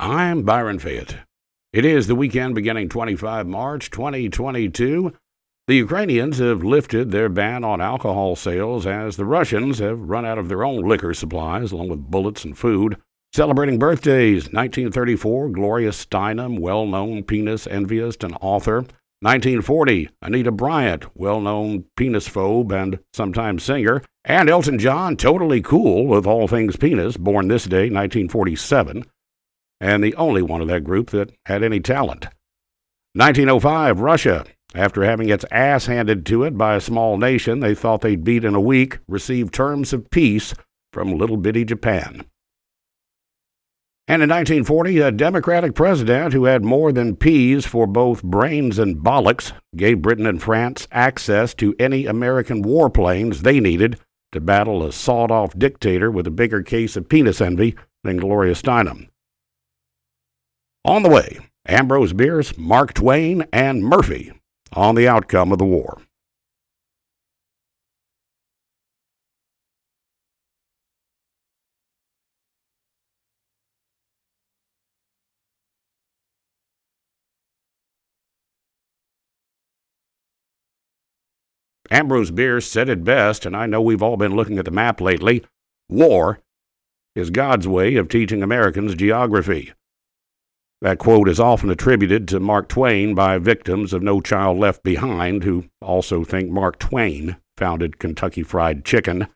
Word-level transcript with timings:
I'm 0.00 0.44
Byron 0.44 0.78
Fayette. 0.78 1.26
It 1.72 1.84
is 1.84 2.06
the 2.06 2.14
weekend 2.14 2.54
beginning 2.54 2.88
25 2.88 3.48
March 3.48 3.90
2022. 3.90 5.12
The 5.66 5.74
Ukrainians 5.74 6.38
have 6.38 6.62
lifted 6.62 7.10
their 7.10 7.28
ban 7.28 7.64
on 7.64 7.80
alcohol 7.80 8.36
sales 8.36 8.86
as 8.86 9.16
the 9.16 9.24
Russians 9.24 9.80
have 9.80 10.08
run 10.08 10.24
out 10.24 10.38
of 10.38 10.48
their 10.48 10.62
own 10.62 10.86
liquor 10.86 11.14
supplies, 11.14 11.72
along 11.72 11.88
with 11.88 12.12
bullets 12.12 12.44
and 12.44 12.56
food. 12.56 12.96
Celebrating 13.34 13.80
birthdays 13.80 14.44
1934, 14.44 15.48
Gloria 15.48 15.90
Steinem, 15.90 16.60
well 16.60 16.86
known 16.86 17.24
penis 17.24 17.66
enviist 17.66 18.22
and 18.22 18.38
author. 18.40 18.82
1940, 19.22 20.10
Anita 20.22 20.52
Bryant, 20.52 21.06
well 21.16 21.40
known 21.40 21.86
penis 21.96 22.28
phobe 22.28 22.70
and 22.70 23.00
sometimes 23.12 23.64
singer. 23.64 24.02
And 24.24 24.48
Elton 24.48 24.78
John, 24.78 25.16
totally 25.16 25.60
cool 25.60 26.06
with 26.06 26.24
all 26.24 26.46
things 26.46 26.76
penis, 26.76 27.16
born 27.16 27.48
this 27.48 27.64
day, 27.64 27.90
1947 27.90 29.02
and 29.80 30.02
the 30.02 30.14
only 30.16 30.42
one 30.42 30.60
of 30.60 30.68
that 30.68 30.84
group 30.84 31.10
that 31.10 31.32
had 31.46 31.62
any 31.62 31.80
talent. 31.80 32.26
1905, 33.14 34.00
Russia. 34.00 34.44
After 34.74 35.02
having 35.02 35.30
its 35.30 35.46
ass 35.50 35.86
handed 35.86 36.26
to 36.26 36.44
it 36.44 36.58
by 36.58 36.74
a 36.74 36.80
small 36.80 37.16
nation 37.16 37.60
they 37.60 37.74
thought 37.74 38.02
they'd 38.02 38.22
beat 38.22 38.44
in 38.44 38.54
a 38.54 38.60
week, 38.60 38.98
received 39.08 39.54
terms 39.54 39.92
of 39.92 40.10
peace 40.10 40.54
from 40.92 41.16
little 41.16 41.38
bitty 41.38 41.64
Japan. 41.64 42.26
And 44.06 44.22
in 44.22 44.30
1940, 44.30 45.00
a 45.00 45.12
Democratic 45.12 45.74
president 45.74 46.32
who 46.32 46.44
had 46.44 46.64
more 46.64 46.92
than 46.92 47.16
peas 47.16 47.66
for 47.66 47.86
both 47.86 48.22
brains 48.22 48.78
and 48.78 48.96
bollocks 48.96 49.52
gave 49.76 50.00
Britain 50.00 50.26
and 50.26 50.42
France 50.42 50.88
access 50.90 51.52
to 51.54 51.74
any 51.78 52.06
American 52.06 52.62
warplanes 52.62 53.40
they 53.40 53.60
needed 53.60 53.98
to 54.32 54.40
battle 54.40 54.82
a 54.82 54.92
sawed 54.92 55.30
off 55.30 55.58
dictator 55.58 56.10
with 56.10 56.26
a 56.26 56.30
bigger 56.30 56.62
case 56.62 56.96
of 56.96 57.08
penis 57.08 57.40
envy 57.40 57.74
than 58.02 58.16
Gloria 58.16 58.54
Steinem. 58.54 59.08
On 60.88 61.02
the 61.02 61.10
way, 61.10 61.38
Ambrose 61.66 62.14
Bierce, 62.14 62.56
Mark 62.56 62.94
Twain, 62.94 63.44
and 63.52 63.84
Murphy 63.84 64.32
on 64.72 64.94
the 64.94 65.06
outcome 65.06 65.52
of 65.52 65.58
the 65.58 65.66
war. 65.66 66.00
Ambrose 81.90 82.30
Bierce 82.30 82.66
said 82.66 82.88
it 82.88 83.04
best, 83.04 83.44
and 83.44 83.54
I 83.54 83.66
know 83.66 83.82
we've 83.82 84.02
all 84.02 84.16
been 84.16 84.34
looking 84.34 84.58
at 84.58 84.64
the 84.64 84.70
map 84.70 85.02
lately. 85.02 85.44
War 85.90 86.40
is 87.14 87.28
God's 87.28 87.68
way 87.68 87.96
of 87.96 88.08
teaching 88.08 88.42
Americans 88.42 88.94
geography. 88.94 89.74
That 90.80 90.98
quote 90.98 91.28
is 91.28 91.40
often 91.40 91.70
attributed 91.70 92.28
to 92.28 92.38
Mark 92.38 92.68
Twain 92.68 93.14
by 93.14 93.38
victims 93.38 93.92
of 93.92 94.02
No 94.02 94.20
Child 94.20 94.58
Left 94.58 94.84
Behind, 94.84 95.42
who 95.42 95.64
also 95.82 96.22
think 96.22 96.50
Mark 96.50 96.78
Twain 96.78 97.36
founded 97.56 97.98
Kentucky 97.98 98.44
Fried 98.44 98.84
Chicken. 98.84 99.26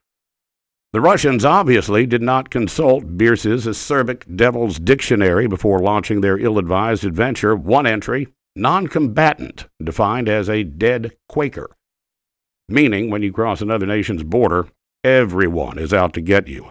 The 0.93 1.01
Russians 1.01 1.45
obviously 1.45 2.07
did 2.07 2.23
not 2.23 2.51
consult 2.51 3.17
Bierce's 3.17 3.67
acerbic 3.67 4.37
devil's 4.37 4.79
dictionary 4.79 5.49
before 5.49 5.81
launching 5.81 6.21
their 6.21 6.39
ill 6.39 6.59
advised 6.59 7.05
adventure. 7.05 7.57
One 7.57 7.87
entry, 7.87 8.29
non 8.55 8.87
combatant, 8.87 9.67
defined 9.83 10.29
as 10.29 10.49
a 10.49 10.63
dead 10.63 11.17
Quaker, 11.29 11.75
meaning 12.69 13.11
when 13.11 13.23
you 13.23 13.33
cross 13.33 13.61
another 13.61 13.87
nation's 13.87 14.23
border, 14.23 14.69
everyone 15.03 15.79
is 15.79 15.93
out 15.93 16.13
to 16.13 16.21
get 16.21 16.47
you. 16.47 16.71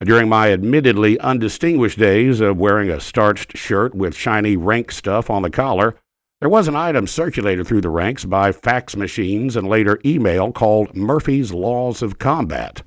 During 0.00 0.28
my 0.28 0.52
admittedly 0.52 1.18
undistinguished 1.18 1.98
days 1.98 2.40
of 2.40 2.56
wearing 2.56 2.88
a 2.88 3.00
starched 3.00 3.56
shirt 3.56 3.94
with 3.94 4.14
shiny 4.14 4.56
rank 4.56 4.92
stuff 4.92 5.28
on 5.28 5.42
the 5.42 5.50
collar, 5.50 5.96
there 6.40 6.48
was 6.48 6.68
an 6.68 6.76
item 6.76 7.08
circulated 7.08 7.66
through 7.66 7.80
the 7.80 7.90
ranks 7.90 8.24
by 8.24 8.52
fax 8.52 8.94
machines 8.94 9.56
and 9.56 9.66
later 9.66 9.98
email 10.04 10.52
called 10.52 10.94
Murphy's 10.94 11.52
Laws 11.52 12.00
of 12.00 12.20
Combat. 12.20 12.82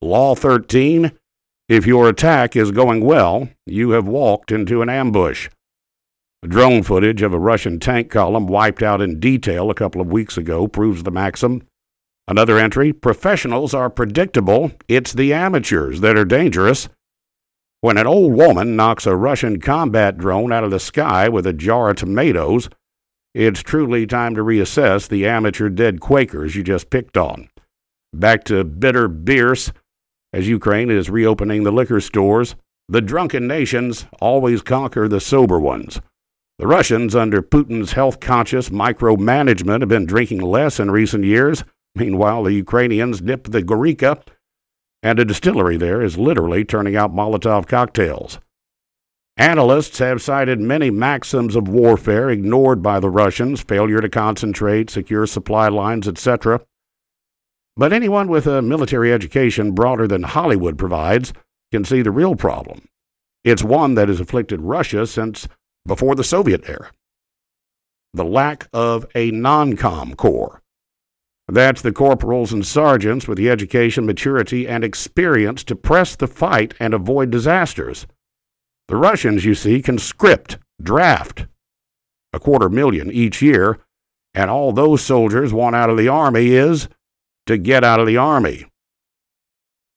Law 0.00 0.34
13 0.34 1.12
If 1.68 1.86
your 1.86 2.08
attack 2.08 2.56
is 2.56 2.70
going 2.70 3.04
well, 3.04 3.50
you 3.66 3.90
have 3.90 4.08
walked 4.08 4.50
into 4.50 4.80
an 4.80 4.88
ambush. 4.88 5.50
Drone 6.42 6.82
footage 6.84 7.20
of 7.20 7.34
a 7.34 7.38
Russian 7.38 7.78
tank 7.78 8.10
column 8.10 8.46
wiped 8.46 8.82
out 8.82 9.02
in 9.02 9.20
detail 9.20 9.70
a 9.70 9.74
couple 9.74 10.00
of 10.00 10.06
weeks 10.06 10.38
ago 10.38 10.68
proves 10.68 11.02
the 11.02 11.10
maxim 11.10 11.68
Another 12.28 12.58
entry 12.58 12.92
Professionals 12.92 13.72
are 13.72 13.88
predictable, 13.88 14.72
it's 14.86 15.14
the 15.14 15.32
amateurs 15.32 16.02
that 16.02 16.18
are 16.18 16.26
dangerous. 16.26 16.90
When 17.80 17.96
an 17.96 18.06
old 18.06 18.34
woman 18.34 18.76
knocks 18.76 19.06
a 19.06 19.16
Russian 19.16 19.60
combat 19.60 20.18
drone 20.18 20.52
out 20.52 20.62
of 20.62 20.70
the 20.70 20.78
sky 20.78 21.30
with 21.30 21.46
a 21.46 21.54
jar 21.54 21.88
of 21.88 21.96
tomatoes, 21.96 22.68
it's 23.34 23.62
truly 23.62 24.06
time 24.06 24.34
to 24.34 24.42
reassess 24.42 25.08
the 25.08 25.26
amateur 25.26 25.70
dead 25.70 26.00
Quakers 26.00 26.54
you 26.54 26.62
just 26.62 26.90
picked 26.90 27.16
on. 27.16 27.48
Back 28.12 28.44
to 28.44 28.62
bitter 28.62 29.08
Bierce. 29.08 29.72
As 30.30 30.48
Ukraine 30.48 30.90
is 30.90 31.08
reopening 31.08 31.62
the 31.62 31.72
liquor 31.72 32.00
stores, 32.00 32.56
the 32.90 33.00
drunken 33.00 33.46
nations 33.46 34.04
always 34.20 34.60
conquer 34.60 35.08
the 35.08 35.20
sober 35.20 35.58
ones. 35.58 35.98
The 36.58 36.66
Russians, 36.66 37.16
under 37.16 37.40
Putin's 37.40 37.92
health 37.92 38.20
conscious 38.20 38.68
micromanagement, 38.68 39.80
have 39.80 39.88
been 39.88 40.04
drinking 40.04 40.40
less 40.42 40.78
in 40.78 40.90
recent 40.90 41.24
years 41.24 41.64
Meanwhile, 41.94 42.44
the 42.44 42.52
Ukrainians 42.52 43.20
dip 43.20 43.44
the 43.44 43.62
Gorica, 43.62 44.22
and 45.02 45.18
a 45.18 45.24
distillery 45.24 45.76
there 45.76 46.02
is 46.02 46.18
literally 46.18 46.64
turning 46.64 46.96
out 46.96 47.14
Molotov 47.14 47.66
cocktails. 47.66 48.38
Analysts 49.36 49.98
have 49.98 50.20
cited 50.20 50.60
many 50.60 50.90
maxims 50.90 51.54
of 51.54 51.68
warfare 51.68 52.28
ignored 52.28 52.82
by 52.82 52.98
the 52.98 53.10
Russians 53.10 53.60
failure 53.60 54.00
to 54.00 54.08
concentrate, 54.08 54.90
secure 54.90 55.26
supply 55.26 55.68
lines, 55.68 56.08
etc. 56.08 56.60
But 57.76 57.92
anyone 57.92 58.28
with 58.28 58.48
a 58.48 58.62
military 58.62 59.12
education 59.12 59.72
broader 59.72 60.08
than 60.08 60.24
Hollywood 60.24 60.76
provides 60.76 61.32
can 61.70 61.84
see 61.84 62.02
the 62.02 62.10
real 62.10 62.34
problem. 62.34 62.88
It's 63.44 63.62
one 63.62 63.94
that 63.94 64.08
has 64.08 64.18
afflicted 64.18 64.60
Russia 64.62 65.06
since 65.06 65.46
before 65.86 66.16
the 66.16 66.24
Soviet 66.24 66.68
era 66.68 66.90
the 68.14 68.24
lack 68.24 68.68
of 68.72 69.06
a 69.14 69.30
non 69.30 69.76
com 69.76 70.14
corps. 70.14 70.62
That's 71.48 71.80
the 71.80 71.92
corporals 71.92 72.52
and 72.52 72.64
sergeants 72.66 73.26
with 73.26 73.38
the 73.38 73.48
education, 73.48 74.04
maturity, 74.04 74.68
and 74.68 74.84
experience 74.84 75.64
to 75.64 75.74
press 75.74 76.14
the 76.14 76.26
fight 76.26 76.74
and 76.78 76.92
avoid 76.92 77.30
disasters. 77.30 78.06
The 78.88 78.96
Russians, 78.96 79.46
you 79.46 79.54
see, 79.54 79.80
can 79.80 79.98
script, 79.98 80.58
draft 80.80 81.46
a 82.34 82.38
quarter 82.38 82.68
million 82.68 83.10
each 83.10 83.40
year, 83.40 83.78
and 84.34 84.50
all 84.50 84.72
those 84.72 85.02
soldiers 85.02 85.52
want 85.52 85.74
out 85.74 85.88
of 85.88 85.96
the 85.96 86.08
Army 86.08 86.52
is 86.52 86.88
to 87.46 87.56
get 87.56 87.82
out 87.82 88.00
of 88.00 88.06
the 88.06 88.18
Army. 88.18 88.66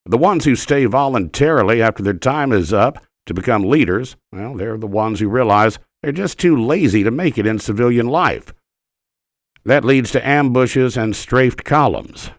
The 0.06 0.18
ones 0.18 0.46
who 0.46 0.56
stay 0.56 0.86
voluntarily 0.86 1.82
after 1.82 2.02
their 2.02 2.14
time 2.14 2.54
is 2.54 2.72
up 2.72 2.98
to 3.26 3.34
become 3.34 3.64
leaders, 3.64 4.16
well, 4.32 4.56
they're 4.56 4.78
the 4.78 4.88
ones 4.88 5.20
who 5.20 5.28
realize 5.28 5.78
they're 6.02 6.12
just 6.12 6.40
too 6.40 6.58
lazy 6.58 7.04
to 7.04 7.12
make 7.12 7.38
it 7.38 7.46
in 7.46 7.60
civilian 7.60 8.08
life. 8.08 8.54
That 9.64 9.86
leads 9.86 10.12
to 10.12 10.28
ambushes 10.28 10.98
and 10.98 11.16
strafed 11.16 11.64
columns. 11.64 12.32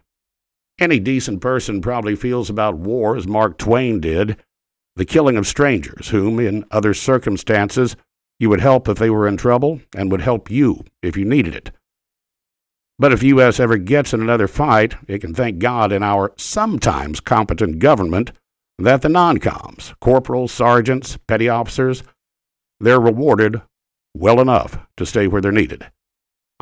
Any 0.79 0.99
decent 0.99 1.41
person 1.41 1.81
probably 1.81 2.15
feels 2.15 2.49
about 2.49 2.77
war 2.77 3.15
as 3.15 3.27
Mark 3.27 3.57
Twain 3.57 3.99
did 3.99 4.37
the 4.95 5.05
killing 5.05 5.37
of 5.37 5.47
strangers, 5.47 6.09
whom, 6.09 6.39
in 6.39 6.65
other 6.69 6.93
circumstances, 6.93 7.95
you 8.39 8.49
would 8.49 8.61
help 8.61 8.87
if 8.87 8.97
they 8.97 9.09
were 9.09 9.27
in 9.27 9.37
trouble 9.37 9.81
and 9.95 10.11
would 10.11 10.21
help 10.21 10.51
you 10.51 10.83
if 11.01 11.17
you 11.17 11.25
needed 11.25 11.55
it. 11.55 11.71
But 12.99 13.11
if 13.11 13.23
U.S. 13.23 13.59
ever 13.59 13.77
gets 13.77 14.13
in 14.13 14.21
another 14.21 14.47
fight, 14.47 14.95
it 15.07 15.19
can 15.19 15.33
thank 15.33 15.59
God 15.59 15.91
in 15.91 16.03
our 16.03 16.31
sometimes 16.37 17.19
competent 17.19 17.79
government 17.79 18.31
that 18.77 19.01
the 19.01 19.09
non 19.09 19.37
coms, 19.39 19.93
corporals, 19.99 20.51
sergeants, 20.51 21.17
petty 21.27 21.49
officers, 21.49 22.03
they're 22.79 22.99
rewarded 22.99 23.61
well 24.13 24.39
enough 24.39 24.77
to 24.97 25.05
stay 25.05 25.27
where 25.27 25.41
they're 25.41 25.51
needed. 25.51 25.89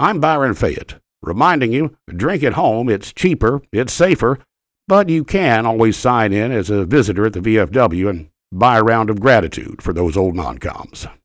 I'm 0.01 0.19
Byron 0.19 0.55
Fayette, 0.55 0.95
reminding 1.21 1.73
you 1.73 1.95
drink 2.07 2.41
at 2.41 2.53
home. 2.53 2.89
It's 2.89 3.13
cheaper, 3.13 3.61
it's 3.71 3.93
safer, 3.93 4.39
but 4.87 5.09
you 5.09 5.23
can 5.23 5.67
always 5.67 5.95
sign 5.95 6.33
in 6.33 6.51
as 6.51 6.71
a 6.71 6.85
visitor 6.85 7.27
at 7.27 7.33
the 7.33 7.39
VFW 7.39 8.09
and 8.09 8.29
buy 8.51 8.79
a 8.79 8.83
round 8.83 9.11
of 9.11 9.19
gratitude 9.19 9.83
for 9.83 9.93
those 9.93 10.17
old 10.17 10.35
non 10.35 10.57
coms. 10.57 11.05